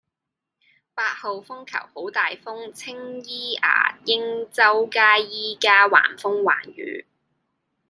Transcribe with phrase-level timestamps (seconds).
[0.95, 7.05] 八號風球好大風，青衣牙鷹洲街依家橫風橫雨